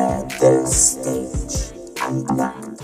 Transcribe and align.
The 0.00 0.64
Stage 0.64 1.74
Unplugged. 2.08 2.82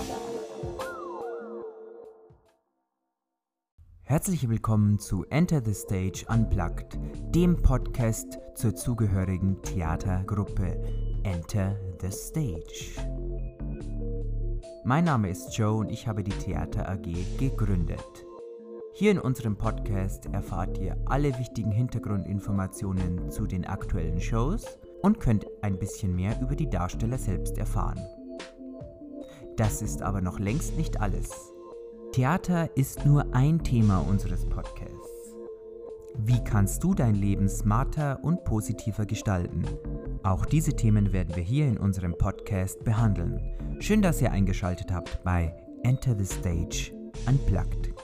Herzlich 4.02 4.46
willkommen 4.50 4.98
zu 4.98 5.24
Enter 5.30 5.62
the 5.64 5.72
Stage 5.72 6.26
Unplugged, 6.28 6.98
dem 7.34 7.62
Podcast 7.62 8.38
zur 8.54 8.76
zugehörigen 8.76 9.62
Theatergruppe 9.62 10.78
Enter 11.22 11.80
the 12.02 12.10
Stage. 12.10 13.00
Mein 14.84 15.04
Name 15.04 15.30
ist 15.30 15.56
Joe 15.56 15.78
und 15.78 15.88
ich 15.88 16.06
habe 16.06 16.22
die 16.22 16.32
Theater 16.32 16.86
AG 16.86 17.06
gegründet. 17.38 18.26
Hier 18.92 19.12
in 19.12 19.18
unserem 19.18 19.56
Podcast 19.56 20.26
erfahrt 20.26 20.76
ihr 20.76 20.98
alle 21.06 21.38
wichtigen 21.38 21.70
Hintergrundinformationen 21.70 23.30
zu 23.30 23.46
den 23.46 23.64
aktuellen 23.64 24.20
Shows 24.20 24.66
und 25.06 25.20
könnt 25.20 25.46
ein 25.62 25.78
bisschen 25.78 26.16
mehr 26.16 26.36
über 26.40 26.56
die 26.56 26.68
Darsteller 26.68 27.16
selbst 27.16 27.58
erfahren. 27.58 28.00
Das 29.56 29.80
ist 29.80 30.02
aber 30.02 30.20
noch 30.20 30.40
längst 30.40 30.76
nicht 30.76 31.00
alles. 31.00 31.30
Theater 32.10 32.76
ist 32.76 33.06
nur 33.06 33.32
ein 33.32 33.62
Thema 33.62 34.00
unseres 34.00 34.44
Podcasts. 34.46 35.36
Wie 36.18 36.42
kannst 36.42 36.82
du 36.82 36.92
dein 36.92 37.14
Leben 37.14 37.48
smarter 37.48 38.18
und 38.24 38.42
positiver 38.42 39.06
gestalten? 39.06 39.62
Auch 40.24 40.44
diese 40.44 40.72
Themen 40.72 41.12
werden 41.12 41.36
wir 41.36 41.42
hier 41.44 41.68
in 41.68 41.78
unserem 41.78 42.18
Podcast 42.18 42.82
behandeln. 42.82 43.40
Schön, 43.78 44.02
dass 44.02 44.20
ihr 44.20 44.32
eingeschaltet 44.32 44.90
habt 44.92 45.22
bei 45.22 45.54
Enter 45.84 46.16
the 46.18 46.26
Stage 46.26 46.90
Unplugged. 47.28 47.95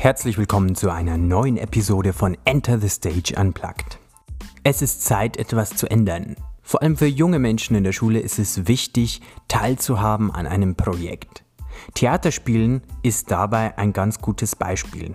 Herzlich 0.00 0.38
willkommen 0.38 0.74
zu 0.74 0.88
einer 0.88 1.18
neuen 1.18 1.58
Episode 1.58 2.14
von 2.14 2.34
Enter 2.46 2.78
the 2.78 2.88
Stage 2.88 3.34
Unplugged. 3.38 3.98
Es 4.64 4.80
ist 4.80 5.04
Zeit, 5.04 5.36
etwas 5.36 5.76
zu 5.76 5.90
ändern. 5.90 6.36
Vor 6.62 6.80
allem 6.80 6.96
für 6.96 7.04
junge 7.04 7.38
Menschen 7.38 7.76
in 7.76 7.84
der 7.84 7.92
Schule 7.92 8.18
ist 8.18 8.38
es 8.38 8.66
wichtig, 8.66 9.20
teilzuhaben 9.48 10.30
an 10.30 10.46
einem 10.46 10.74
Projekt. 10.74 11.44
Theaterspielen 11.92 12.80
ist 13.02 13.30
dabei 13.30 13.76
ein 13.76 13.92
ganz 13.92 14.22
gutes 14.22 14.56
Beispiel. 14.56 15.14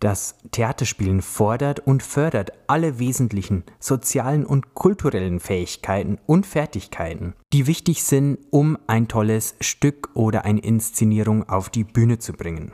Das 0.00 0.36
Theaterspielen 0.52 1.22
fordert 1.22 1.80
und 1.80 2.04
fördert 2.04 2.52
alle 2.68 3.00
wesentlichen 3.00 3.64
sozialen 3.80 4.46
und 4.46 4.74
kulturellen 4.74 5.40
Fähigkeiten 5.40 6.18
und 6.26 6.46
Fertigkeiten, 6.46 7.34
die 7.52 7.66
wichtig 7.66 8.04
sind, 8.04 8.38
um 8.50 8.78
ein 8.86 9.08
tolles 9.08 9.56
Stück 9.60 10.10
oder 10.14 10.44
eine 10.44 10.60
Inszenierung 10.60 11.48
auf 11.48 11.68
die 11.68 11.82
Bühne 11.82 12.18
zu 12.18 12.32
bringen. 12.32 12.72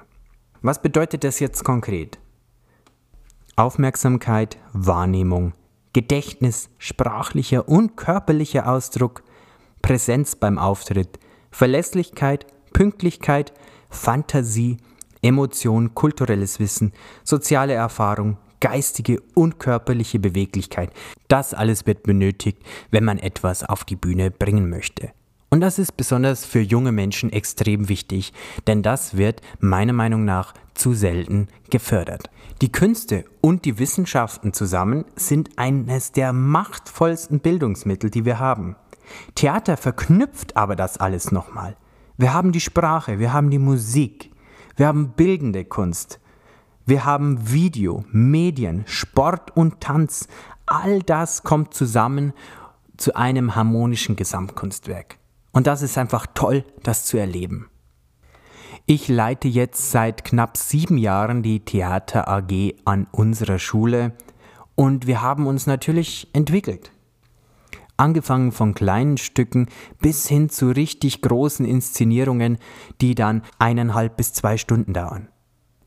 Was 0.61 0.83
bedeutet 0.83 1.25
das 1.25 1.41
jetzt 1.41 1.65
konkret? 1.65 2.19
Aufmerksamkeit, 3.57 4.59
Wahrnehmung, 4.73 5.55
Gedächtnis, 5.95 6.69
sprachlicher 6.77 7.69
und 7.69 7.97
körperlicher 7.97 8.69
Ausdruck, 8.69 9.23
Präsenz 9.81 10.37
beim 10.37 10.59
Auftritt, 10.59 11.19
Verlässlichkeit, 11.51 12.47
Pünktlichkeit, 12.73 13.55
Fantasie, 13.89 14.79
Emotion, 15.25 15.95
kulturelles 15.95 16.61
Wissen, 16.61 16.93
soziale 17.25 17.73
Erfahrung, 17.73 18.37
geistige 18.61 19.23
und 19.35 19.59
körperliche 19.59 20.19
Beweglichkeit. 20.19 20.91
Das 21.29 21.55
alles 21.55 21.87
wird 21.87 22.03
benötigt, 22.03 22.59
wenn 22.91 23.05
man 23.05 23.19
etwas 23.19 23.65
auf 23.65 23.85
die 23.85 23.97
Bühne 23.97 24.31
bringen 24.31 24.69
möchte. 24.69 25.13
Und 25.49 25.61
das 25.61 25.79
ist 25.79 25.97
besonders 25.97 26.45
für 26.45 26.61
junge 26.61 26.93
Menschen 26.93 27.33
extrem 27.33 27.89
wichtig, 27.89 28.33
denn 28.67 28.83
das 28.83 29.17
wird 29.17 29.41
meiner 29.61 29.93
Meinung 29.93 30.25
nach 30.25 30.53
zu 30.75 30.93
selten 30.93 31.49
gefördert. 31.71 32.29
Die 32.61 32.73
Künste 32.73 33.25
und 33.41 33.65
die 33.65 33.79
Wissenschaften 33.79 34.53
zusammen 34.53 35.05
sind 35.17 35.59
eines 35.59 36.13
der 36.13 36.33
machtvollsten 36.33 37.41
Bildungsmittel, 37.41 38.11
die 38.11 38.25
wir 38.25 38.41
haben. 38.41 38.77
Theater 39.37 39.77
verknüpft 39.77 40.57
aber 40.57 40.77
das 40.77 40.99
alles 40.99 41.33
nochmal. 41.33 41.77
Wir 42.19 42.35
haben 42.35 42.53
die 42.53 42.61
Sprache, 42.61 43.19
wir 43.19 43.33
haben 43.33 43.51
die 43.51 43.59
Musik, 43.59 44.34
wir 44.77 44.87
haben 44.87 45.13
bildende 45.13 45.65
Kunst. 45.65 46.21
Wir 46.85 47.05
haben 47.05 47.51
Video, 47.53 48.05
Medien, 48.11 48.83
Sport 48.87 49.57
und 49.57 49.81
Tanz. 49.81 50.27
All 50.67 51.01
das 51.01 51.45
kommt 51.45 51.75
zusammen 51.75 52.33
zu 52.97 53.15
einem 53.15 53.55
harmonischen 53.55 54.17
Gesamtkunstwerk. 54.17 55.19
Und 55.53 55.67
das 55.67 55.83
ist 55.83 55.97
einfach 55.97 56.27
toll, 56.35 56.65
das 56.83 57.05
zu 57.05 57.17
erleben. 57.17 57.71
Ich 58.87 59.09
leite 59.09 59.49
jetzt 59.49 59.93
seit 59.93 60.25
knapp 60.25 60.57
sieben 60.57 60.99
Jahren 60.99 61.43
die 61.43 61.61
Theater 61.61 62.29
AG 62.29 62.75
an 62.85 63.07
unserer 63.13 63.59
Schule 63.59 64.13
und 64.75 65.07
wir 65.07 65.23
haben 65.23 65.47
uns 65.47 65.67
natürlich 65.67 66.29
entwickelt. 66.33 66.91
Angefangen 67.97 68.51
von 68.51 68.75
kleinen 68.75 69.19
Stücken 69.19 69.69
bis 70.01 70.29
hin 70.29 70.49
zu 70.49 70.69
richtig 70.69 71.23
großen 71.23 71.65
Inszenierungen, 71.65 72.59
die 73.01 73.15
dann 73.15 73.43
eineinhalb 73.59 74.17
bis 74.17 74.33
zwei 74.33 74.57
Stunden 74.57 74.93
dauern. 74.93 75.29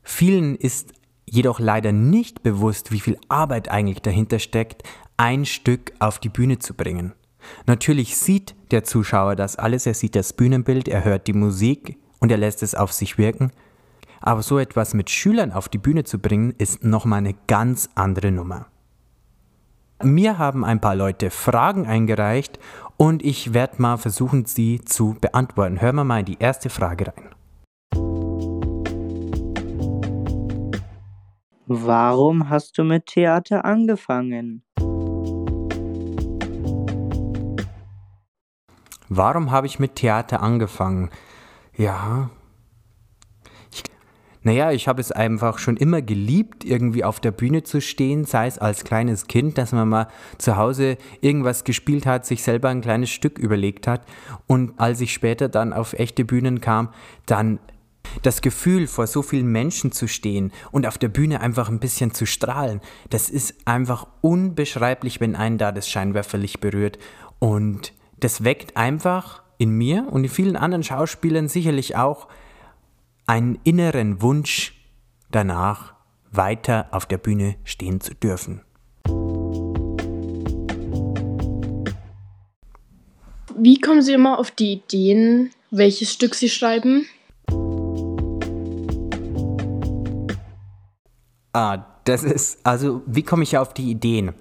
Vielen 0.02 0.56
ist 0.56 0.92
jedoch 1.26 1.60
leider 1.60 1.92
nicht 1.92 2.42
bewusst, 2.42 2.92
wie 2.92 3.00
viel 3.00 3.18
Arbeit 3.28 3.68
eigentlich 3.70 4.00
dahinter 4.00 4.38
steckt, 4.38 4.82
ein 5.18 5.44
Stück 5.44 5.92
auf 5.98 6.18
die 6.18 6.30
Bühne 6.30 6.58
zu 6.58 6.74
bringen. 6.74 7.12
Natürlich 7.66 8.16
sieht 8.16 8.54
der 8.70 8.84
Zuschauer 8.84 9.36
das 9.36 9.56
alles, 9.56 9.86
er 9.86 9.94
sieht 9.94 10.16
das 10.16 10.32
Bühnenbild, 10.32 10.88
er 10.88 11.04
hört 11.04 11.26
die 11.26 11.32
Musik 11.32 11.98
und 12.20 12.30
er 12.30 12.38
lässt 12.38 12.62
es 12.62 12.74
auf 12.74 12.92
sich 12.92 13.18
wirken. 13.18 13.52
Aber 14.20 14.42
so 14.42 14.58
etwas 14.58 14.94
mit 14.94 15.10
Schülern 15.10 15.52
auf 15.52 15.68
die 15.68 15.78
Bühne 15.78 16.04
zu 16.04 16.18
bringen, 16.18 16.54
ist 16.58 16.82
nochmal 16.82 17.18
eine 17.18 17.34
ganz 17.46 17.88
andere 17.94 18.32
Nummer. 18.32 18.66
Mir 20.02 20.38
haben 20.38 20.64
ein 20.64 20.80
paar 20.80 20.94
Leute 20.94 21.28
Fragen 21.28 21.84
eingereicht 21.86 22.60
und 22.96 23.24
ich 23.24 23.52
werde 23.52 23.82
mal 23.82 23.96
versuchen, 23.96 24.44
sie 24.44 24.80
zu 24.80 25.16
beantworten. 25.20 25.80
Hören 25.80 25.96
wir 25.96 26.04
mal 26.04 26.20
in 26.20 26.26
die 26.26 26.38
erste 26.38 26.70
Frage 26.70 27.08
rein. 27.08 27.34
Warum 31.66 32.48
hast 32.48 32.78
du 32.78 32.84
mit 32.84 33.06
Theater 33.06 33.64
angefangen? 33.64 34.62
Warum 39.08 39.50
habe 39.50 39.66
ich 39.66 39.80
mit 39.80 39.96
Theater 39.96 40.42
angefangen? 40.42 41.10
Ja, 41.76 42.30
naja, 44.48 44.72
ich 44.72 44.88
habe 44.88 45.02
es 45.02 45.12
einfach 45.12 45.58
schon 45.58 45.76
immer 45.76 46.00
geliebt, 46.00 46.64
irgendwie 46.64 47.04
auf 47.04 47.20
der 47.20 47.32
Bühne 47.32 47.64
zu 47.64 47.82
stehen, 47.82 48.24
sei 48.24 48.46
es 48.46 48.56
als 48.56 48.82
kleines 48.82 49.26
Kind, 49.26 49.58
dass 49.58 49.72
man 49.72 49.86
mal 49.90 50.08
zu 50.38 50.56
Hause 50.56 50.96
irgendwas 51.20 51.64
gespielt 51.64 52.06
hat, 52.06 52.24
sich 52.24 52.42
selber 52.42 52.70
ein 52.70 52.80
kleines 52.80 53.10
Stück 53.10 53.38
überlegt 53.38 53.86
hat. 53.86 54.06
Und 54.46 54.72
als 54.80 55.02
ich 55.02 55.12
später 55.12 55.50
dann 55.50 55.74
auf 55.74 55.92
echte 55.92 56.24
Bühnen 56.24 56.62
kam, 56.62 56.88
dann 57.26 57.58
das 58.22 58.40
Gefühl, 58.40 58.86
vor 58.86 59.06
so 59.06 59.20
vielen 59.20 59.48
Menschen 59.48 59.92
zu 59.92 60.08
stehen 60.08 60.50
und 60.72 60.86
auf 60.86 60.96
der 60.96 61.08
Bühne 61.08 61.42
einfach 61.42 61.68
ein 61.68 61.78
bisschen 61.78 62.14
zu 62.14 62.24
strahlen, 62.24 62.80
das 63.10 63.28
ist 63.28 63.54
einfach 63.66 64.06
unbeschreiblich, 64.22 65.20
wenn 65.20 65.36
einen 65.36 65.58
da 65.58 65.72
das 65.72 65.90
Scheinwerferlicht 65.90 66.62
berührt. 66.62 66.98
Und 67.38 67.92
das 68.18 68.44
weckt 68.44 68.78
einfach 68.78 69.42
in 69.58 69.72
mir 69.72 70.06
und 70.10 70.24
in 70.24 70.30
vielen 70.30 70.56
anderen 70.56 70.84
Schauspielern 70.84 71.48
sicherlich 71.48 71.96
auch 71.96 72.28
einen 73.28 73.58
inneren 73.62 74.22
Wunsch 74.22 74.72
danach, 75.30 75.92
weiter 76.30 76.88
auf 76.92 77.04
der 77.04 77.18
Bühne 77.18 77.56
stehen 77.62 78.00
zu 78.00 78.14
dürfen. 78.14 78.62
Wie 83.60 83.80
kommen 83.80 84.02
Sie 84.02 84.14
immer 84.14 84.38
auf 84.38 84.50
die 84.50 84.72
Ideen, 84.72 85.50
welches 85.70 86.12
Stück 86.12 86.34
Sie 86.34 86.48
schreiben? 86.48 87.06
Ah, 91.52 91.84
das 92.04 92.24
ist, 92.24 92.64
also 92.64 93.02
wie 93.06 93.22
komme 93.22 93.42
ich 93.42 93.58
auf 93.58 93.74
die 93.74 93.90
Ideen? 93.90 94.32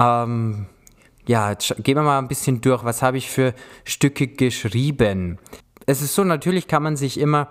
Ähm, 0.00 0.66
ja, 1.28 1.50
jetzt 1.50 1.76
gehen 1.84 1.96
wir 1.96 2.02
mal 2.02 2.18
ein 2.18 2.28
bisschen 2.28 2.60
durch. 2.60 2.82
Was 2.82 3.02
habe 3.02 3.18
ich 3.18 3.30
für 3.30 3.54
Stücke 3.84 4.26
geschrieben? 4.26 5.38
Es 5.92 6.02
ist 6.02 6.14
so, 6.14 6.24
natürlich 6.24 6.66
kann 6.66 6.82
man 6.82 6.96
sich 6.96 7.20
immer, 7.20 7.48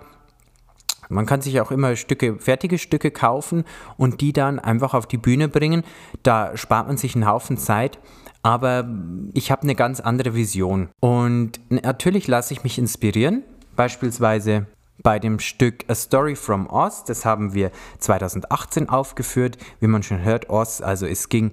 man 1.08 1.26
kann 1.26 1.40
sich 1.40 1.60
auch 1.60 1.70
immer 1.70 1.96
Stücke, 1.96 2.36
fertige 2.38 2.78
Stücke 2.78 3.10
kaufen 3.10 3.64
und 3.96 4.20
die 4.20 4.32
dann 4.32 4.58
einfach 4.58 4.94
auf 4.94 5.06
die 5.06 5.16
Bühne 5.16 5.48
bringen. 5.48 5.84
Da 6.22 6.56
spart 6.56 6.88
man 6.88 6.96
sich 6.96 7.14
einen 7.14 7.26
Haufen 7.26 7.56
Zeit. 7.56 7.98
Aber 8.44 8.88
ich 9.34 9.52
habe 9.52 9.62
eine 9.62 9.76
ganz 9.76 10.00
andere 10.00 10.34
Vision. 10.34 10.88
Und 10.98 11.60
natürlich 11.70 12.26
lasse 12.26 12.52
ich 12.52 12.64
mich 12.64 12.76
inspirieren. 12.76 13.44
Beispielsweise 13.76 14.66
bei 15.00 15.20
dem 15.20 15.38
Stück 15.38 15.84
A 15.88 15.94
Story 15.94 16.34
from 16.34 16.68
Oz. 16.68 17.04
Das 17.04 17.24
haben 17.24 17.54
wir 17.54 17.70
2018 18.00 18.88
aufgeführt. 18.88 19.58
Wie 19.78 19.86
man 19.86 20.02
schon 20.02 20.24
hört, 20.24 20.50
Oz, 20.50 20.80
also 20.80 21.06
es 21.06 21.28
ging 21.28 21.52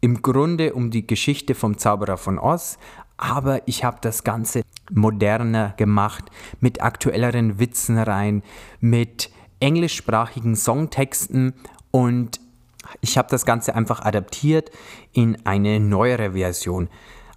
im 0.00 0.22
Grunde 0.22 0.72
um 0.74 0.90
die 0.90 1.06
Geschichte 1.06 1.54
vom 1.54 1.76
Zauberer 1.78 2.16
von 2.16 2.38
Oz, 2.38 2.78
aber 3.20 3.60
ich 3.66 3.84
habe 3.84 3.98
das 4.00 4.24
Ganze 4.24 4.62
moderner 4.90 5.74
gemacht, 5.76 6.24
mit 6.60 6.82
aktuelleren 6.82 7.58
Witzen 7.58 7.98
rein, 7.98 8.42
mit 8.80 9.30
englischsprachigen 9.60 10.56
Songtexten 10.56 11.52
und 11.90 12.40
ich 13.02 13.18
habe 13.18 13.28
das 13.30 13.44
Ganze 13.44 13.74
einfach 13.74 14.00
adaptiert 14.00 14.70
in 15.12 15.36
eine 15.44 15.78
neuere 15.80 16.32
Version. 16.32 16.88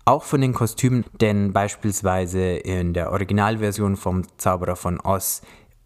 Auch 0.05 0.23
von 0.23 0.41
den 0.41 0.53
Kostümen, 0.53 1.05
denn 1.21 1.53
beispielsweise 1.53 2.55
in 2.55 2.93
der 2.93 3.11
Originalversion 3.11 3.95
vom 3.97 4.23
Zauberer 4.37 4.75
von 4.75 4.99
Oz 5.01 5.41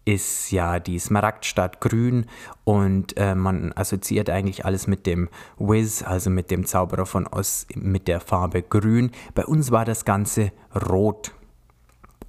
ist 0.08 0.52
ja 0.52 0.80
die 0.80 0.98
Smaragdstadt 0.98 1.82
grün 1.82 2.24
und 2.64 3.14
äh, 3.18 3.34
man 3.34 3.74
assoziiert 3.74 4.30
eigentlich 4.30 4.64
alles 4.64 4.86
mit 4.86 5.04
dem 5.04 5.28
Wiz, 5.58 6.02
also 6.02 6.30
mit 6.30 6.50
dem 6.50 6.64
Zauberer 6.64 7.04
von 7.04 7.26
Oz 7.26 7.66
mit 7.74 8.08
der 8.08 8.20
Farbe 8.20 8.62
grün. 8.62 9.10
Bei 9.34 9.44
uns 9.44 9.70
war 9.70 9.84
das 9.84 10.06
Ganze 10.06 10.50
rot. 10.74 11.34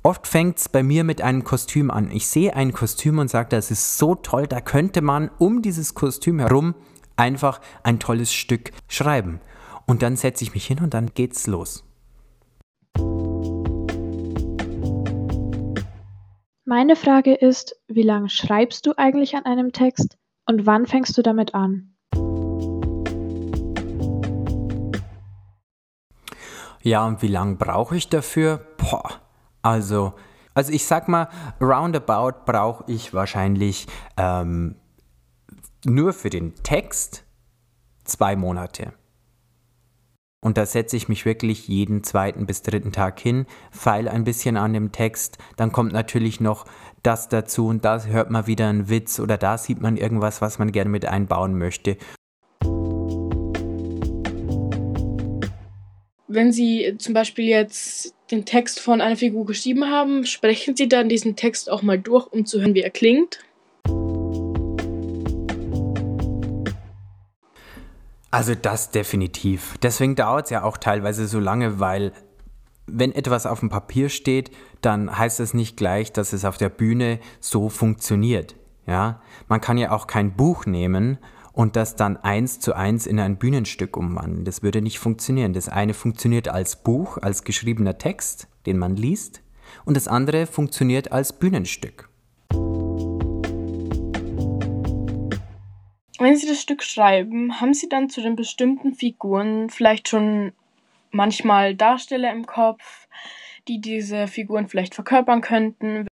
Oft 0.04 0.28
fängt 0.28 0.58
es 0.58 0.68
bei 0.68 0.84
mir 0.84 1.06
mit 1.06 1.22
einem 1.22 1.46
Kostüm 1.46 1.90
an. 1.90 2.12
Ich 2.12 2.28
sehe 2.28 2.54
ein 2.54 2.74
Kostüm 2.74 3.18
und 3.18 3.30
sage, 3.30 3.48
das 3.48 3.72
ist 3.72 3.98
so 3.98 4.14
toll, 4.14 4.46
da 4.46 4.60
könnte 4.60 5.02
man 5.02 5.32
um 5.38 5.62
dieses 5.62 5.94
Kostüm 5.94 6.40
herum 6.40 6.76
einfach 7.16 7.62
ein 7.84 8.00
tolles 8.00 8.34
Stück 8.34 8.72
schreiben. 8.90 9.40
Und 9.86 10.02
dann 10.02 10.18
setze 10.18 10.44
ich 10.44 10.54
mich 10.54 10.68
hin 10.68 10.80
und 10.80 10.94
dann 10.94 11.12
geht's 11.14 11.48
los. 11.48 11.89
Meine 16.70 16.96
Frage 16.96 17.34
ist, 17.34 17.76
wie 17.88 18.04
lange 18.04 18.30
schreibst 18.30 18.86
du 18.86 18.94
eigentlich 18.96 19.36
an 19.36 19.46
einem 19.46 19.72
Text 19.72 20.20
und 20.46 20.68
wann 20.68 20.86
fängst 20.86 21.18
du 21.18 21.24
damit 21.24 21.56
an? 21.56 21.96
Ja, 26.84 27.08
und 27.08 27.24
wie 27.24 27.28
lange 27.28 27.56
brauche 27.56 27.98
ich 27.98 28.08
dafür? 28.08 28.68
Boah, 28.78 29.20
also, 29.64 30.14
also 30.54 30.72
ich 30.72 30.86
sag 30.86 31.08
mal, 31.08 31.30
roundabout 31.60 32.46
brauche 32.46 32.84
ich 32.86 33.16
wahrscheinlich 33.16 33.88
ähm, 34.16 34.76
nur 35.86 36.14
für 36.14 36.30
den 36.30 36.54
Text 36.62 37.26
zwei 38.04 38.36
Monate. 38.36 38.94
Und 40.42 40.58
da 40.58 40.66
setze 40.66 40.96
ich 40.96 41.10
mich 41.10 41.26
wirklich 41.26 41.68
jeden 41.68 42.02
zweiten 42.02 42.46
bis 42.46 42.62
dritten 42.62 42.94
Tag 42.94 43.20
hin, 43.20 43.46
feile 43.72 44.12
ein 44.12 44.24
bisschen 44.24 44.56
an 44.56 44.72
dem 44.72 44.94
Text, 44.94 45.38
dann 45.58 45.74
kommt 45.74 45.92
natürlich 45.92 46.40
noch 46.40 46.66
das 47.04 47.28
dazu 47.28 47.68
und 47.68 47.84
da 47.84 48.02
hört 48.06 48.30
man 48.30 48.48
wieder 48.48 48.70
einen 48.70 48.88
Witz 48.88 49.20
oder 49.20 49.38
da 49.38 49.58
sieht 49.58 49.82
man 49.82 49.98
irgendwas, 49.98 50.42
was 50.42 50.58
man 50.58 50.72
gerne 50.72 50.90
mit 50.90 51.06
einbauen 51.06 51.58
möchte. 51.58 51.98
Wenn 56.30 56.54
Sie 56.54 56.96
zum 57.00 57.14
Beispiel 57.14 57.46
jetzt 57.46 58.16
den 58.32 58.46
Text 58.46 58.80
von 58.80 59.02
einer 59.02 59.18
Figur 59.18 59.46
geschrieben 59.46 59.90
haben, 59.90 60.26
sprechen 60.26 60.76
Sie 60.78 60.88
dann 60.88 61.10
diesen 61.10 61.36
Text 61.36 61.70
auch 61.70 61.82
mal 61.82 62.00
durch, 62.00 62.28
um 62.28 62.46
zu 62.46 62.62
hören, 62.62 62.76
wie 62.76 62.82
er 62.82 62.92
klingt? 62.92 63.40
Also 68.32 68.54
das 68.56 68.92
definitiv. 68.92 69.78
Deswegen 69.82 70.16
dauert 70.16 70.46
es 70.46 70.52
ja 70.52 70.64
auch 70.64 70.78
teilweise 70.78 71.28
so 71.28 71.40
lange, 71.40 71.80
weil 71.80 72.14
wenn 72.86 73.12
etwas 73.12 73.46
auf 73.46 73.60
dem 73.60 73.70
Papier 73.70 74.10
steht, 74.10 74.52
dann 74.82 75.18
heißt 75.18 75.40
das 75.40 75.54
nicht 75.54 75.78
gleich, 75.78 76.12
dass 76.12 76.34
es 76.34 76.46
auf 76.46 76.58
der 76.58 76.70
Bühne 76.70 77.20
so 77.40 77.70
funktioniert. 77.70 78.56
Ja, 78.86 79.22
man 79.48 79.62
kann 79.62 79.78
ja 79.78 79.92
auch 79.92 80.08
kein 80.08 80.36
Buch 80.36 80.66
nehmen 80.66 81.20
und 81.54 81.76
das 81.76 81.96
dann 81.96 82.18
eins 82.18 82.60
zu 82.60 82.74
eins 82.74 83.06
in 83.06 83.20
ein 83.20 83.38
Bühnenstück 83.38 83.98
umwandeln. 83.98 84.46
Das 84.46 84.64
würde 84.64 84.82
nicht 84.82 85.00
funktionieren. 85.00 85.54
Das 85.54 85.70
eine 85.70 85.94
funktioniert 85.94 86.48
als 86.48 86.78
Buch, 86.78 87.18
als 87.18 87.44
geschriebener 87.44 87.98
Text, 87.98 88.48
den 88.66 88.78
man 88.78 88.96
liest, 88.96 89.42
und 89.86 89.96
das 89.96 90.08
andere 90.08 90.48
funktioniert 90.48 91.12
als 91.12 91.34
Bühnenstück. 91.34 92.09
Wenn 96.22 96.36
Sie 96.36 96.48
das 96.48 96.62
Stück 96.62 96.84
schreiben, 96.84 97.62
haben 97.62 97.74
Sie 97.74 97.88
dann 97.88 98.10
zu 98.10 98.22
den 98.22 98.36
bestimmten 98.36 98.94
Figuren 98.94 99.70
vielleicht 99.70 100.10
schon 100.10 100.52
manchmal 101.12 101.76
Darsteller 101.76 102.30
im 102.34 102.46
Kopf, 102.46 103.08
die 103.70 103.80
diese 103.80 104.28
Figuren 104.28 104.68
vielleicht 104.68 104.96
verkörpern 104.96 105.40
könnten? 105.40 106.08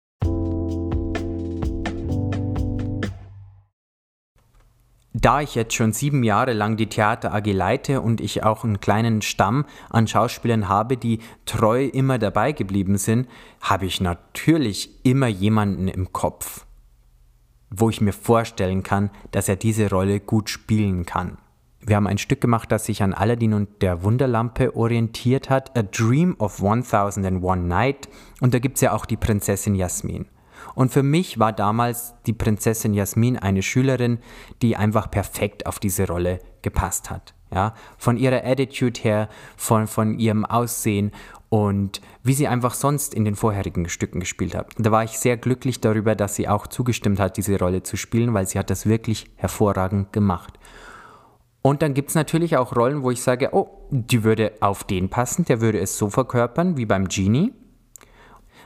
Da 5.14 5.40
ich 5.40 5.54
jetzt 5.54 5.72
schon 5.72 5.94
sieben 5.94 6.22
Jahre 6.22 6.52
lang 6.52 6.76
die 6.76 6.90
Theater 6.90 7.32
AG 7.32 7.46
leite 7.46 8.02
und 8.02 8.20
ich 8.20 8.42
auch 8.42 8.62
einen 8.62 8.80
kleinen 8.80 9.22
Stamm 9.22 9.64
an 9.88 10.06
Schauspielern 10.06 10.68
habe, 10.68 10.98
die 10.98 11.20
treu 11.46 11.86
immer 11.86 12.18
dabei 12.18 12.52
geblieben 12.52 12.98
sind, 12.98 13.26
habe 13.62 13.86
ich 13.86 14.02
natürlich 14.02 15.02
immer 15.02 15.28
jemanden 15.28 15.88
im 15.88 16.12
Kopf 16.12 16.66
wo 17.76 17.90
ich 17.90 18.00
mir 18.00 18.12
vorstellen 18.12 18.82
kann, 18.82 19.10
dass 19.30 19.48
er 19.48 19.56
diese 19.56 19.90
Rolle 19.90 20.20
gut 20.20 20.48
spielen 20.50 21.06
kann. 21.06 21.38
Wir 21.80 21.96
haben 21.96 22.06
ein 22.06 22.18
Stück 22.18 22.40
gemacht, 22.40 22.72
das 22.72 22.86
sich 22.86 23.02
an 23.02 23.12
Aladdin 23.12 23.52
und 23.52 23.82
der 23.82 24.02
Wunderlampe 24.02 24.74
orientiert 24.74 25.50
hat, 25.50 25.76
A 25.76 25.82
Dream 25.82 26.34
of 26.38 26.62
1001 26.62 27.62
Night, 27.66 28.08
und 28.40 28.54
da 28.54 28.58
gibt 28.58 28.76
es 28.76 28.80
ja 28.80 28.92
auch 28.92 29.04
die 29.04 29.18
Prinzessin 29.18 29.74
Jasmin. 29.74 30.26
Und 30.74 30.92
für 30.92 31.02
mich 31.02 31.38
war 31.38 31.52
damals 31.52 32.14
die 32.26 32.32
Prinzessin 32.32 32.94
Jasmin 32.94 33.38
eine 33.38 33.62
Schülerin, 33.62 34.18
die 34.62 34.76
einfach 34.76 35.10
perfekt 35.10 35.66
auf 35.66 35.78
diese 35.78 36.06
Rolle 36.06 36.38
gepasst 36.62 37.10
hat. 37.10 37.34
Ja, 37.54 37.74
von 37.98 38.16
ihrer 38.16 38.44
Attitude 38.44 39.00
her, 39.00 39.28
von, 39.56 39.86
von 39.86 40.18
ihrem 40.18 40.44
Aussehen 40.44 41.12
und 41.50 42.00
wie 42.24 42.32
sie 42.32 42.48
einfach 42.48 42.74
sonst 42.74 43.14
in 43.14 43.24
den 43.24 43.36
vorherigen 43.36 43.88
Stücken 43.88 44.18
gespielt 44.18 44.56
hat. 44.56 44.72
Da 44.76 44.90
war 44.90 45.04
ich 45.04 45.20
sehr 45.20 45.36
glücklich 45.36 45.80
darüber, 45.80 46.16
dass 46.16 46.34
sie 46.34 46.48
auch 46.48 46.66
zugestimmt 46.66 47.20
hat, 47.20 47.36
diese 47.36 47.56
Rolle 47.56 47.84
zu 47.84 47.96
spielen, 47.96 48.34
weil 48.34 48.48
sie 48.48 48.58
hat 48.58 48.70
das 48.70 48.86
wirklich 48.86 49.30
hervorragend 49.36 50.12
gemacht. 50.12 50.58
Und 51.62 51.80
dann 51.80 51.94
gibt 51.94 52.08
es 52.08 52.16
natürlich 52.16 52.56
auch 52.56 52.74
Rollen, 52.74 53.04
wo 53.04 53.12
ich 53.12 53.22
sage, 53.22 53.50
oh, 53.52 53.68
die 53.90 54.24
würde 54.24 54.52
auf 54.60 54.82
den 54.82 55.08
passen, 55.08 55.44
der 55.44 55.60
würde 55.60 55.78
es 55.78 55.96
so 55.96 56.10
verkörpern 56.10 56.76
wie 56.76 56.86
beim 56.86 57.06
Genie. 57.06 57.52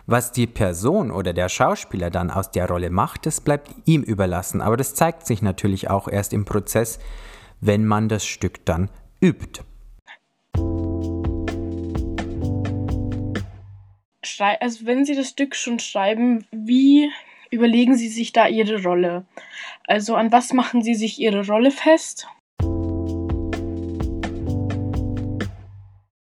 Was 0.07 0.33
die 0.33 0.47
Person 0.47 1.11
oder 1.11 1.35
der 1.35 1.51
Schauspieler 1.51 2.09
dann 2.09 2.31
aus 2.31 2.51
der 2.51 2.67
Rolle 2.67 2.89
macht, 2.89 3.27
das 3.27 3.43
bleibt 3.43 3.71
ihm 3.85 4.03
überlassen. 4.03 4.63
Aber 4.63 4.79
das 4.79 4.95
zeigt 4.95 5.27
sich 5.27 5.43
natürlich 5.43 5.91
auch 5.91 6.09
erst 6.09 6.33
im 6.33 6.47
Prozess, 6.47 6.99
wenn 7.61 7.85
man 7.85 8.09
das 8.09 8.25
Stück 8.27 8.65
dann 8.65 8.91
übt. 9.21 9.63
also 14.61 14.87
wenn 14.87 15.05
Sie 15.05 15.17
das 15.17 15.31
Stück 15.31 15.57
schon 15.57 15.79
schreiben, 15.79 16.47
wie 16.53 17.11
überlegen 17.51 17.97
Sie 17.97 18.09
sich 18.09 18.33
da 18.33 18.47
Ihre 18.47 18.83
Rolle? 18.83 19.25
Also 19.87 20.15
an 20.15 20.33
was 20.33 20.53
machen 20.53 20.83
Sie 20.83 20.95
sich 20.95 21.19
Ihre 21.19 21.47
Rolle 21.47 21.71
fest? 21.71 22.29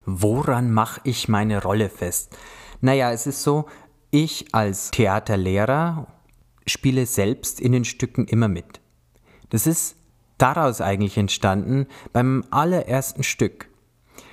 Woran 0.05 0.71
mache 0.71 1.01
ich 1.03 1.29
meine 1.29 1.61
Rolle 1.61 1.89
fest? 1.89 2.37
Naja, 2.81 3.11
es 3.11 3.27
ist 3.27 3.43
so, 3.43 3.65
ich 4.09 4.53
als 4.53 4.91
Theaterlehrer 4.91 6.07
spiele 6.67 7.05
selbst 7.05 7.59
in 7.61 7.71
den 7.71 7.85
Stücken 7.85 8.25
immer 8.25 8.47
mit. 8.47 8.81
Das 9.49 9.67
ist 9.67 9.95
daraus 10.41 10.81
eigentlich 10.81 11.17
entstanden 11.17 11.87
beim 12.13 12.43
allerersten 12.51 13.23
Stück 13.23 13.69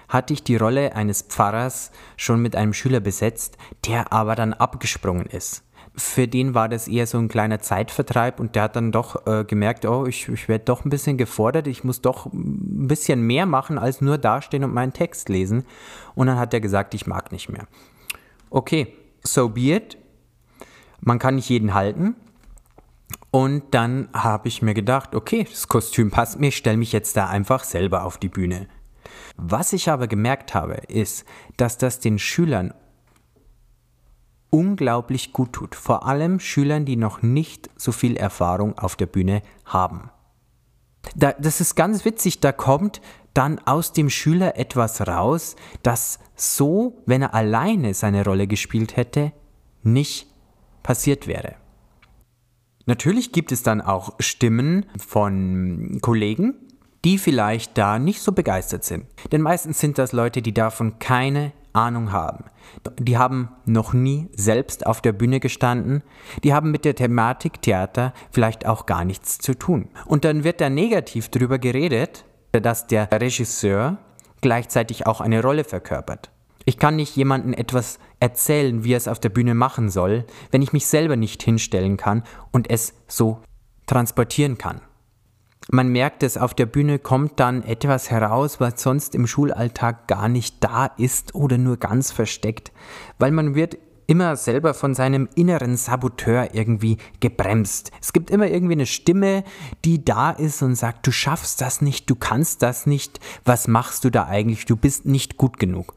hatte 0.08 0.32
ich 0.32 0.42
die 0.42 0.56
Rolle 0.56 0.96
eines 0.96 1.22
Pfarrers 1.22 1.90
schon 2.16 2.40
mit 2.40 2.56
einem 2.56 2.72
Schüler 2.72 3.00
besetzt, 3.00 3.58
der 3.86 4.12
aber 4.12 4.34
dann 4.34 4.54
abgesprungen 4.54 5.26
ist. 5.26 5.64
Für 5.94 6.28
den 6.28 6.54
war 6.54 6.68
das 6.68 6.86
eher 6.86 7.06
so 7.06 7.18
ein 7.18 7.28
kleiner 7.28 7.58
Zeitvertreib 7.58 8.38
und 8.38 8.54
der 8.54 8.62
hat 8.64 8.76
dann 8.76 8.92
doch 8.92 9.26
äh, 9.26 9.44
gemerkt, 9.44 9.84
oh, 9.84 10.06
ich, 10.06 10.28
ich 10.28 10.48
werde 10.48 10.64
doch 10.64 10.84
ein 10.84 10.90
bisschen 10.90 11.18
gefordert, 11.18 11.66
ich 11.66 11.82
muss 11.82 12.00
doch 12.00 12.26
ein 12.26 12.86
bisschen 12.86 13.20
mehr 13.20 13.46
machen 13.46 13.78
als 13.78 14.00
nur 14.00 14.16
dastehen 14.16 14.64
und 14.64 14.72
meinen 14.72 14.92
Text 14.92 15.28
lesen. 15.28 15.64
Und 16.14 16.28
dann 16.28 16.38
hat 16.38 16.54
er 16.54 16.60
gesagt, 16.60 16.94
ich 16.94 17.06
mag 17.06 17.32
nicht 17.32 17.48
mehr. 17.48 17.66
Okay, 18.48 18.94
so 19.24 19.48
be 19.48 19.72
it. 19.72 19.98
Man 21.00 21.18
kann 21.18 21.34
nicht 21.34 21.48
jeden 21.48 21.74
halten. 21.74 22.14
Und 23.30 23.74
dann 23.74 24.08
habe 24.14 24.48
ich 24.48 24.62
mir 24.62 24.74
gedacht, 24.74 25.14
okay, 25.14 25.46
das 25.48 25.68
Kostüm 25.68 26.10
passt 26.10 26.40
mir, 26.40 26.48
ich 26.48 26.56
stelle 26.56 26.78
mich 26.78 26.92
jetzt 26.92 27.16
da 27.16 27.28
einfach 27.28 27.64
selber 27.64 28.04
auf 28.04 28.16
die 28.18 28.28
Bühne. 28.30 28.68
Was 29.36 29.72
ich 29.72 29.90
aber 29.90 30.06
gemerkt 30.06 30.54
habe, 30.54 30.74
ist, 30.88 31.24
dass 31.56 31.78
das 31.78 32.00
den 32.00 32.18
Schülern 32.18 32.72
unglaublich 34.50 35.32
gut 35.32 35.52
tut. 35.52 35.74
Vor 35.74 36.06
allem 36.06 36.40
Schülern, 36.40 36.84
die 36.84 36.96
noch 36.96 37.22
nicht 37.22 37.70
so 37.76 37.92
viel 37.92 38.16
Erfahrung 38.16 38.78
auf 38.78 38.96
der 38.96 39.06
Bühne 39.06 39.42
haben. 39.64 40.10
Da, 41.14 41.32
das 41.32 41.60
ist 41.60 41.74
ganz 41.74 42.04
witzig, 42.04 42.40
da 42.40 42.52
kommt 42.52 43.00
dann 43.34 43.60
aus 43.66 43.92
dem 43.92 44.10
Schüler 44.10 44.56
etwas 44.56 45.06
raus, 45.06 45.54
das 45.82 46.18
so, 46.34 47.02
wenn 47.06 47.22
er 47.22 47.34
alleine 47.34 47.94
seine 47.94 48.24
Rolle 48.24 48.46
gespielt 48.46 48.96
hätte, 48.96 49.32
nicht 49.82 50.26
passiert 50.82 51.26
wäre. 51.26 51.54
Natürlich 52.88 53.32
gibt 53.32 53.52
es 53.52 53.62
dann 53.62 53.82
auch 53.82 54.14
Stimmen 54.18 54.86
von 54.96 55.98
Kollegen, 56.00 56.54
die 57.04 57.18
vielleicht 57.18 57.76
da 57.76 57.98
nicht 57.98 58.22
so 58.22 58.32
begeistert 58.32 58.82
sind. 58.82 59.04
Denn 59.30 59.42
meistens 59.42 59.78
sind 59.78 59.98
das 59.98 60.12
Leute, 60.12 60.40
die 60.40 60.54
davon 60.54 60.98
keine 60.98 61.52
Ahnung 61.74 62.12
haben. 62.12 62.46
Die 62.98 63.18
haben 63.18 63.50
noch 63.66 63.92
nie 63.92 64.30
selbst 64.34 64.86
auf 64.86 65.02
der 65.02 65.12
Bühne 65.12 65.38
gestanden, 65.38 66.02
die 66.42 66.54
haben 66.54 66.70
mit 66.70 66.86
der 66.86 66.94
Thematik 66.94 67.60
Theater 67.60 68.14
vielleicht 68.30 68.64
auch 68.64 68.86
gar 68.86 69.04
nichts 69.04 69.36
zu 69.36 69.52
tun. 69.52 69.90
Und 70.06 70.24
dann 70.24 70.42
wird 70.42 70.62
da 70.62 70.70
negativ 70.70 71.28
darüber 71.28 71.58
geredet, 71.58 72.24
dass 72.52 72.86
der 72.86 73.12
Regisseur 73.12 73.98
gleichzeitig 74.40 75.06
auch 75.06 75.20
eine 75.20 75.42
Rolle 75.42 75.64
verkörpert. 75.64 76.30
Ich 76.64 76.78
kann 76.78 76.96
nicht 76.96 77.16
jemandem 77.16 77.52
etwas 77.52 77.98
erzählen, 78.20 78.84
wie 78.84 78.92
er 78.92 78.98
es 78.98 79.08
auf 79.08 79.20
der 79.20 79.28
Bühne 79.28 79.54
machen 79.54 79.90
soll, 79.90 80.24
wenn 80.50 80.62
ich 80.62 80.72
mich 80.72 80.86
selber 80.86 81.16
nicht 81.16 81.42
hinstellen 81.42 81.96
kann 81.96 82.22
und 82.50 82.70
es 82.70 82.94
so 83.06 83.40
transportieren 83.86 84.58
kann. 84.58 84.80
Man 85.70 85.88
merkt 85.88 86.22
es, 86.22 86.38
auf 86.38 86.54
der 86.54 86.66
Bühne 86.66 86.98
kommt 86.98 87.38
dann 87.40 87.62
etwas 87.62 88.10
heraus, 88.10 88.58
was 88.58 88.80
sonst 88.82 89.14
im 89.14 89.26
Schulalltag 89.26 90.08
gar 90.08 90.28
nicht 90.28 90.64
da 90.64 90.86
ist 90.86 91.34
oder 91.34 91.58
nur 91.58 91.76
ganz 91.76 92.10
versteckt, 92.10 92.72
weil 93.18 93.32
man 93.32 93.54
wird 93.54 93.76
immer 94.06 94.36
selber 94.36 94.72
von 94.72 94.94
seinem 94.94 95.28
inneren 95.34 95.76
Saboteur 95.76 96.54
irgendwie 96.54 96.96
gebremst. 97.20 97.90
Es 98.00 98.14
gibt 98.14 98.30
immer 98.30 98.48
irgendwie 98.48 98.72
eine 98.72 98.86
Stimme, 98.86 99.44
die 99.84 100.02
da 100.02 100.30
ist 100.30 100.62
und 100.62 100.74
sagt, 100.74 101.06
du 101.06 101.12
schaffst 101.12 101.60
das 101.60 101.82
nicht, 101.82 102.08
du 102.08 102.14
kannst 102.14 102.62
das 102.62 102.86
nicht, 102.86 103.20
was 103.44 103.68
machst 103.68 104.04
du 104.04 104.10
da 104.10 104.24
eigentlich, 104.24 104.64
du 104.64 104.76
bist 104.76 105.04
nicht 105.04 105.36
gut 105.36 105.58
genug. 105.58 105.92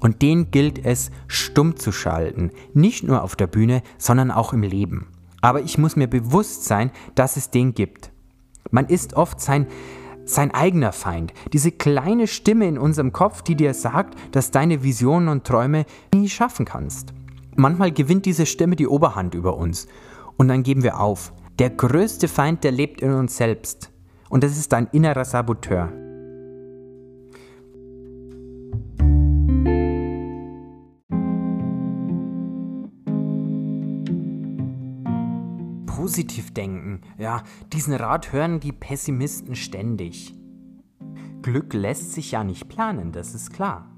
Und 0.00 0.22
den 0.22 0.50
gilt 0.50 0.84
es 0.84 1.10
stumm 1.26 1.76
zu 1.76 1.92
schalten, 1.92 2.50
nicht 2.72 3.04
nur 3.04 3.22
auf 3.22 3.36
der 3.36 3.46
Bühne, 3.46 3.82
sondern 3.98 4.30
auch 4.30 4.52
im 4.52 4.62
Leben. 4.62 5.08
Aber 5.40 5.60
ich 5.60 5.78
muss 5.78 5.96
mir 5.96 6.08
bewusst 6.08 6.64
sein, 6.64 6.90
dass 7.14 7.36
es 7.36 7.50
den 7.50 7.74
gibt. 7.74 8.10
Man 8.70 8.86
ist 8.86 9.14
oft 9.14 9.40
sein, 9.40 9.66
sein 10.24 10.52
eigener 10.52 10.92
Feind. 10.92 11.32
Diese 11.52 11.72
kleine 11.72 12.26
Stimme 12.26 12.66
in 12.66 12.78
unserem 12.78 13.12
Kopf, 13.12 13.42
die 13.42 13.54
dir 13.54 13.74
sagt, 13.74 14.18
dass 14.32 14.50
deine 14.50 14.82
Visionen 14.82 15.28
und 15.28 15.44
Träume 15.44 15.86
nie 16.14 16.28
schaffen 16.28 16.66
kannst. 16.66 17.14
Manchmal 17.56 17.92
gewinnt 17.92 18.26
diese 18.26 18.46
Stimme 18.46 18.76
die 18.76 18.86
Oberhand 18.86 19.34
über 19.34 19.56
uns. 19.56 19.88
Und 20.36 20.48
dann 20.48 20.62
geben 20.62 20.82
wir 20.82 21.00
auf. 21.00 21.32
Der 21.58 21.70
größte 21.70 22.28
Feind, 22.28 22.62
der 22.62 22.70
lebt 22.70 23.00
in 23.00 23.12
uns 23.12 23.36
selbst. 23.36 23.90
Und 24.28 24.44
das 24.44 24.56
ist 24.58 24.72
dein 24.72 24.86
innerer 24.92 25.24
Saboteur. 25.24 25.92
Positiv 36.08 36.54
denken. 36.54 37.02
Ja, 37.18 37.42
diesen 37.70 37.92
Rat 37.92 38.32
hören 38.32 38.60
die 38.60 38.72
Pessimisten 38.72 39.54
ständig. 39.54 40.34
Glück 41.42 41.74
lässt 41.74 42.14
sich 42.14 42.30
ja 42.30 42.44
nicht 42.44 42.70
planen, 42.70 43.12
das 43.12 43.34
ist 43.34 43.52
klar. 43.52 43.94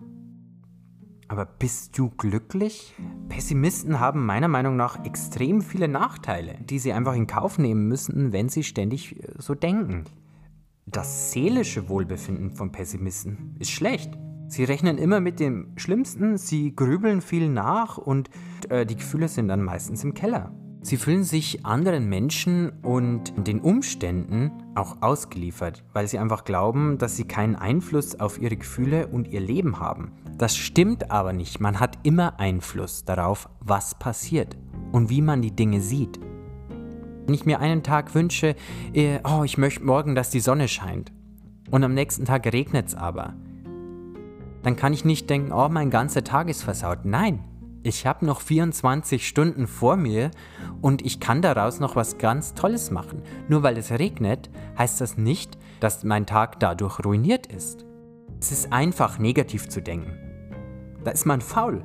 Aber 1.29 1.45
bist 1.47 1.97
du 1.97 2.11
glücklich? 2.11 2.97
Pessimisten 3.29 4.01
haben 4.01 4.27
meiner 4.27 4.49
Meinung 4.49 4.75
nach 4.75 5.05
extrem 5.05 5.63
viele 5.63 5.87
Nachteile, 5.87 6.59
die 6.65 6.81
sie 6.81 6.93
einfach 6.93 7.15
in 7.15 7.29
Kauf 7.29 7.59
nehmen 7.59 7.87
müssen, 7.87 8.33
wenn 8.33 8.49
sie 8.49 8.65
ständig 8.65 9.23
äh, 9.23 9.29
so 9.39 9.55
denken. 9.55 10.07
Das 10.87 11.31
seelische 11.31 11.89
Wohlbefinden 11.89 12.51
von 12.51 12.73
Pessimisten 12.73 13.55
ist 13.61 13.71
schlecht. 13.71 14.19
Sie 14.49 14.65
rechnen 14.65 14.99
immer 14.99 15.21
mit 15.21 15.39
dem 15.39 15.69
Schlimmsten, 15.77 16.39
sie 16.39 16.75
grübeln 16.75 17.21
viel 17.21 17.49
nach 17.49 17.99
und 17.99 18.31
äh, 18.69 18.85
die 18.85 18.97
Gefühle 18.97 19.29
sind 19.29 19.47
dann 19.47 19.63
meistens 19.63 20.03
im 20.03 20.13
Keller. 20.13 20.53
Sie 20.83 20.97
fühlen 20.97 21.25
sich 21.25 21.67
anderen 21.67 22.09
Menschen 22.09 22.71
und 22.83 23.35
den 23.37 23.61
Umständen 23.61 24.51
auch 24.75 25.03
ausgeliefert, 25.03 25.85
weil 25.93 26.09
sie 26.09 26.19
einfach 26.19 26.45
glauben, 26.45 26.97
dass 26.97 27.17
sie 27.17 27.25
keinen 27.25 27.55
Einfluss 27.55 28.19
auf 28.19 28.41
ihre 28.41 28.57
Gefühle 28.57 29.07
und 29.09 29.29
ihr 29.29 29.41
Leben 29.41 29.79
haben. 29.79 30.13
Das 30.39 30.57
stimmt 30.57 31.11
aber 31.11 31.35
nicht. 31.35 31.61
Man 31.61 31.81
hat 31.81 31.99
immer 32.03 32.41
Einfluss 32.41 33.05
darauf, 33.05 33.51
was 33.61 33.95
passiert 33.95 34.57
und 34.93 35.11
wie 35.11 35.21
man 35.21 35.43
die 35.43 35.55
Dinge 35.55 35.83
sieht. 35.83 36.19
Wenn 37.27 37.35
ich 37.35 37.45
mir 37.45 37.61
einen 37.61 37.83
Tag 37.83 38.15
wünsche, 38.15 38.57
äh, 38.95 39.19
oh, 39.23 39.45
ich 39.45 39.59
möchte 39.59 39.85
morgen, 39.85 40.15
dass 40.15 40.31
die 40.31 40.41
Sonne 40.41 40.67
scheint, 40.67 41.13
und 41.71 41.85
am 41.85 41.95
nächsten 41.95 42.25
Tag 42.25 42.53
regnet 42.53 42.89
es 42.89 42.95
aber, 42.95 43.35
dann 44.63 44.77
kann 44.77 44.93
ich 44.93 45.05
nicht 45.05 45.31
denken, 45.31 45.53
oh, 45.53 45.69
mein 45.69 45.91
ganzer 45.91 46.25
Tag 46.25 46.49
ist 46.49 46.63
versaut. 46.63 47.05
Nein, 47.05 47.45
ich 47.83 48.07
habe 48.07 48.27
noch 48.27 48.41
24 48.41 49.27
Stunden 49.27 49.67
vor 49.67 49.97
mir 49.97 50.31
und 50.83 51.05
ich 51.05 51.19
kann 51.19 51.41
daraus 51.41 51.81
noch 51.81 51.97
was 51.97 52.19
ganz 52.19 52.53
Tolles 52.55 52.91
machen. 52.91 53.23
Nur 53.49 53.63
weil 53.63 53.79
es 53.79 53.91
regnet, 53.91 54.51
heißt 54.77 55.01
das 55.01 55.17
nicht, 55.17 55.57
dass 55.81 56.05
mein 56.05 56.27
Tag 56.27 56.61
dadurch 56.61 57.03
ruiniert 57.05 57.47
ist. 57.47 57.87
Es 58.39 58.53
ist 58.53 58.73
einfach 58.73 59.19
negativ 59.19 59.69
zu 59.69 59.81
denken. 59.81 60.13
Da 61.05 61.11
ist 61.11 61.25
man 61.25 61.41
faul. 61.41 61.83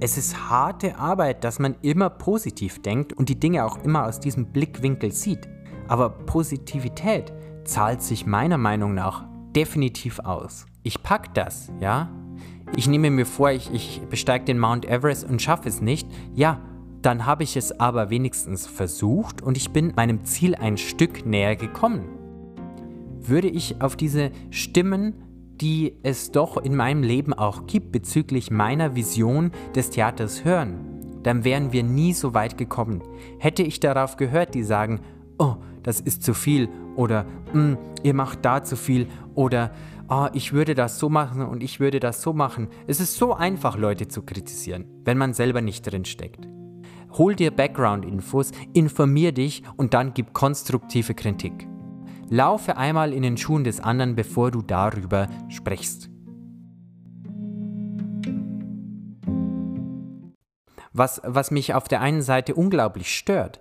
Es 0.00 0.18
ist 0.18 0.50
harte 0.50 0.98
Arbeit, 0.98 1.42
dass 1.42 1.58
man 1.58 1.76
immer 1.80 2.10
positiv 2.10 2.82
denkt 2.82 3.14
und 3.14 3.30
die 3.30 3.40
Dinge 3.40 3.64
auch 3.64 3.82
immer 3.84 4.06
aus 4.06 4.20
diesem 4.20 4.52
Blickwinkel 4.52 5.12
sieht. 5.12 5.48
Aber 5.88 6.10
Positivität 6.10 7.32
zahlt 7.64 8.02
sich 8.02 8.26
meiner 8.26 8.58
Meinung 8.58 8.94
nach 8.94 9.24
definitiv 9.56 10.20
aus. 10.20 10.66
Ich 10.82 11.02
pack 11.02 11.34
das, 11.34 11.72
ja? 11.80 12.10
Ich 12.76 12.88
nehme 12.88 13.10
mir 13.10 13.26
vor, 13.26 13.50
ich, 13.50 13.72
ich 13.72 14.00
besteige 14.08 14.44
den 14.44 14.58
Mount 14.58 14.84
Everest 14.84 15.28
und 15.28 15.42
schaffe 15.42 15.68
es 15.68 15.80
nicht, 15.80 16.08
ja, 16.34 16.60
dann 17.02 17.26
habe 17.26 17.44
ich 17.44 17.56
es 17.56 17.78
aber 17.78 18.10
wenigstens 18.10 18.66
versucht 18.66 19.42
und 19.42 19.56
ich 19.56 19.70
bin 19.70 19.92
meinem 19.96 20.24
Ziel 20.24 20.54
ein 20.54 20.76
Stück 20.76 21.24
näher 21.26 21.56
gekommen. 21.56 22.04
Würde 23.20 23.48
ich 23.48 23.80
auf 23.80 23.96
diese 23.96 24.30
Stimmen, 24.50 25.14
die 25.60 25.94
es 26.02 26.30
doch 26.30 26.56
in 26.56 26.74
meinem 26.74 27.02
Leben 27.02 27.32
auch 27.34 27.66
gibt 27.66 27.92
bezüglich 27.92 28.50
meiner 28.50 28.94
Vision 28.94 29.52
des 29.74 29.90
Theaters 29.90 30.44
hören, 30.44 31.20
dann 31.22 31.44
wären 31.44 31.72
wir 31.72 31.82
nie 31.82 32.12
so 32.12 32.34
weit 32.34 32.56
gekommen. 32.58 33.02
Hätte 33.38 33.62
ich 33.62 33.80
darauf 33.80 34.16
gehört, 34.16 34.54
die 34.54 34.62
sagen, 34.62 35.00
oh, 35.38 35.56
das 35.82 36.00
ist 36.00 36.22
zu 36.22 36.34
viel 36.34 36.68
oder 36.96 37.24
mm, 37.52 37.74
ihr 38.02 38.14
macht 38.14 38.44
da 38.44 38.62
zu 38.62 38.76
viel 38.76 39.06
oder 39.34 39.72
oh, 40.08 40.26
ich 40.32 40.52
würde 40.52 40.74
das 40.74 40.98
so 40.98 41.08
machen 41.08 41.42
und 41.42 41.62
ich 41.62 41.80
würde 41.80 42.00
das 42.00 42.22
so 42.22 42.32
machen. 42.32 42.68
Es 42.86 43.00
ist 43.00 43.16
so 43.16 43.34
einfach, 43.34 43.76
Leute 43.76 44.08
zu 44.08 44.22
kritisieren, 44.22 44.86
wenn 45.04 45.18
man 45.18 45.34
selber 45.34 45.60
nicht 45.60 45.82
drin 45.82 46.04
steckt. 46.04 46.48
Hol 47.12 47.34
dir 47.34 47.50
Background-Infos, 47.50 48.52
informier 48.74 49.32
dich 49.32 49.62
und 49.76 49.94
dann 49.94 50.12
gib 50.14 50.34
konstruktive 50.34 51.14
Kritik. 51.14 51.66
Laufe 52.28 52.76
einmal 52.76 53.14
in 53.14 53.22
den 53.22 53.38
Schuhen 53.38 53.64
des 53.64 53.80
anderen, 53.80 54.14
bevor 54.14 54.50
du 54.50 54.60
darüber 54.60 55.28
sprichst. 55.48 56.10
Was, 60.92 61.22
was 61.24 61.50
mich 61.50 61.74
auf 61.74 61.88
der 61.88 62.00
einen 62.00 62.22
Seite 62.22 62.54
unglaublich 62.54 63.16
stört, 63.16 63.60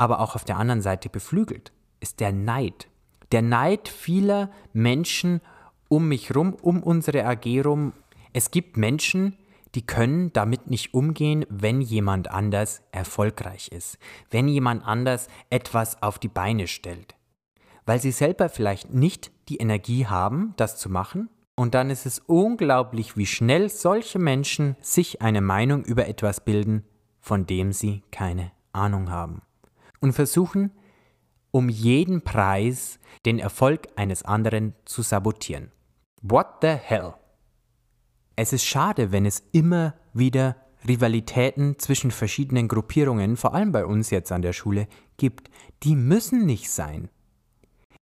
aber 0.00 0.20
auch 0.20 0.34
auf 0.34 0.44
der 0.44 0.56
anderen 0.56 0.80
Seite 0.80 1.10
beflügelt, 1.10 1.72
ist 2.00 2.20
der 2.20 2.32
Neid. 2.32 2.88
Der 3.32 3.42
Neid 3.42 3.86
vieler 3.86 4.50
Menschen 4.72 5.42
um 5.88 6.08
mich 6.08 6.34
rum, 6.34 6.54
um 6.54 6.82
unsere 6.82 7.26
AG 7.26 7.44
rum. 7.62 7.92
Es 8.32 8.50
gibt 8.50 8.78
Menschen, 8.78 9.36
die 9.74 9.84
können 9.84 10.32
damit 10.32 10.70
nicht 10.70 10.94
umgehen, 10.94 11.44
wenn 11.50 11.82
jemand 11.82 12.30
anders 12.30 12.80
erfolgreich 12.92 13.68
ist, 13.68 13.98
wenn 14.30 14.48
jemand 14.48 14.86
anders 14.86 15.28
etwas 15.50 16.02
auf 16.02 16.18
die 16.18 16.28
Beine 16.28 16.66
stellt, 16.66 17.14
weil 17.84 18.00
sie 18.00 18.10
selber 18.10 18.48
vielleicht 18.48 18.94
nicht 18.94 19.30
die 19.50 19.58
Energie 19.58 20.06
haben, 20.06 20.54
das 20.56 20.78
zu 20.78 20.88
machen. 20.88 21.28
Und 21.56 21.74
dann 21.74 21.90
ist 21.90 22.06
es 22.06 22.20
unglaublich, 22.20 23.18
wie 23.18 23.26
schnell 23.26 23.68
solche 23.68 24.18
Menschen 24.18 24.76
sich 24.80 25.20
eine 25.20 25.42
Meinung 25.42 25.84
über 25.84 26.08
etwas 26.08 26.42
bilden, 26.42 26.86
von 27.20 27.44
dem 27.44 27.72
sie 27.72 28.02
keine 28.10 28.50
Ahnung 28.72 29.10
haben. 29.10 29.42
Und 30.00 30.12
versuchen, 30.12 30.72
um 31.50 31.68
jeden 31.68 32.22
Preis 32.22 32.98
den 33.26 33.38
Erfolg 33.38 33.88
eines 33.96 34.22
anderen 34.22 34.74
zu 34.84 35.02
sabotieren. 35.02 35.72
What 36.22 36.46
the 36.62 36.68
hell? 36.68 37.14
Es 38.36 38.52
ist 38.52 38.64
schade, 38.64 39.12
wenn 39.12 39.26
es 39.26 39.42
immer 39.52 39.94
wieder 40.14 40.56
Rivalitäten 40.86 41.78
zwischen 41.78 42.10
verschiedenen 42.10 42.68
Gruppierungen, 42.68 43.36
vor 43.36 43.54
allem 43.54 43.72
bei 43.72 43.84
uns 43.84 44.10
jetzt 44.10 44.32
an 44.32 44.42
der 44.42 44.52
Schule, 44.52 44.88
gibt. 45.16 45.50
Die 45.82 45.94
müssen 45.94 46.46
nicht 46.46 46.70
sein. 46.70 47.10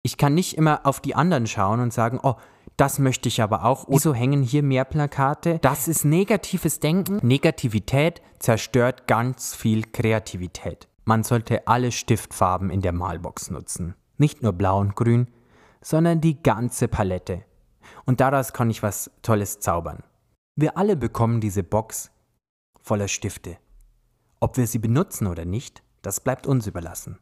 Ich 0.01 0.17
kann 0.17 0.33
nicht 0.33 0.57
immer 0.57 0.85
auf 0.85 0.99
die 0.99 1.15
anderen 1.15 1.47
schauen 1.47 1.79
und 1.79 1.93
sagen, 1.93 2.19
oh, 2.23 2.35
das 2.77 2.97
möchte 2.97 3.29
ich 3.29 3.41
aber 3.41 3.65
auch. 3.65 3.85
Wieso 3.87 4.13
hängen 4.13 4.41
hier 4.41 4.63
mehr 4.63 4.85
Plakate? 4.85 5.59
Das 5.59 5.87
ist 5.87 6.03
negatives 6.03 6.79
Denken. 6.79 7.19
Negativität 7.25 8.21
zerstört 8.39 9.07
ganz 9.07 9.53
viel 9.53 9.83
Kreativität. 9.83 10.87
Man 11.05 11.23
sollte 11.23 11.67
alle 11.67 11.91
Stiftfarben 11.91 12.69
in 12.69 12.81
der 12.81 12.93
Malbox 12.93 13.51
nutzen. 13.51 13.95
Nicht 14.17 14.41
nur 14.41 14.53
blau 14.53 14.79
und 14.79 14.95
grün, 14.95 15.27
sondern 15.81 16.21
die 16.21 16.41
ganze 16.41 16.87
Palette. 16.87 17.43
Und 18.05 18.21
daraus 18.21 18.53
kann 18.53 18.69
ich 18.69 18.83
was 18.83 19.11
Tolles 19.21 19.59
zaubern. 19.59 20.03
Wir 20.55 20.77
alle 20.77 20.95
bekommen 20.95 21.41
diese 21.41 21.63
Box 21.63 22.11
voller 22.79 23.07
Stifte. 23.07 23.57
Ob 24.39 24.57
wir 24.57 24.67
sie 24.67 24.77
benutzen 24.79 25.27
oder 25.27 25.45
nicht, 25.45 25.83
das 26.01 26.19
bleibt 26.19 26.47
uns 26.47 26.67
überlassen. 26.67 27.19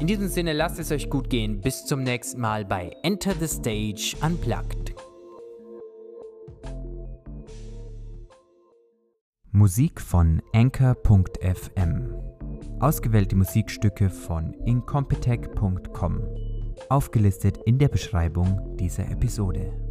In 0.00 0.06
diesem 0.06 0.28
Sinne 0.28 0.52
lasst 0.52 0.78
es 0.78 0.92
euch 0.92 1.08
gut 1.08 1.30
gehen. 1.30 1.60
Bis 1.60 1.86
zum 1.86 2.02
nächsten 2.02 2.40
Mal 2.40 2.64
bei 2.64 2.92
Enter 3.02 3.34
the 3.34 3.48
Stage 3.48 4.16
Unplugged. 4.22 4.94
Musik 9.52 10.02
von 10.02 10.42
Anchor.fm. 10.52 12.14
Ausgewählte 12.78 13.36
Musikstücke 13.36 14.10
von 14.10 14.52
incompetech.com. 14.66 16.20
Aufgelistet 16.90 17.56
in 17.64 17.78
der 17.78 17.88
Beschreibung 17.88 18.76
dieser 18.76 19.10
Episode. 19.10 19.85